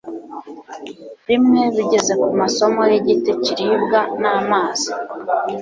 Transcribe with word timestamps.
rimwe 1.29 1.61
bigeze 1.75 2.13
kumasomo 2.21 2.81
,yigiti 2.91 3.31
kiribwa 3.43 3.99
n'amazi 4.21 4.89